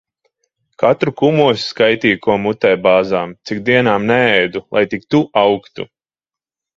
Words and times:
Katru 0.83 1.11
kumosu 1.21 1.61
skaitīja, 1.65 2.19
ko 2.23 2.37
mutē 2.45 2.71
bāzām. 2.87 3.35
Cik 3.49 3.61
dienām 3.67 4.07
neēdu, 4.13 4.63
lai 4.79 4.83
tik 4.95 5.05
tu 5.15 5.21
augtu. 5.43 5.87